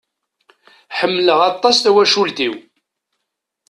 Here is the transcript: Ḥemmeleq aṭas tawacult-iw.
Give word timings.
Ḥemmeleq 0.97 1.39
aṭas 1.51 1.77
tawacult-iw. 1.77 2.53